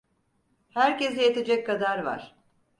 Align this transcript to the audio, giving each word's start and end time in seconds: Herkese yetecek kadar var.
Herkese 0.69 1.21
yetecek 1.23 1.65
kadar 1.65 1.99
var. 2.03 2.35